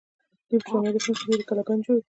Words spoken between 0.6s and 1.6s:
په شمالي هند کې ډیرې